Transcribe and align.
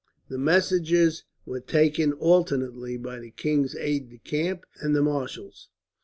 The 0.29 0.39
messages 0.39 1.25
were 1.45 1.59
taken, 1.59 2.13
alternately, 2.13 2.97
by 2.97 3.19
the 3.19 3.29
king's 3.29 3.75
aides 3.75 4.09
de 4.09 4.17
camp 4.17 4.65
and 4.81 4.95
the 4.95 5.03
marshal's. 5.03 5.69